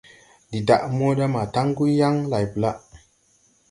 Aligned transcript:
Ndi 0.49 0.59
daʼ 0.67 0.83
mota 0.97 1.25
ma 1.33 1.41
taŋgu 1.53 1.85
yaŋ 1.99 2.15
layblaʼ. 2.31 2.77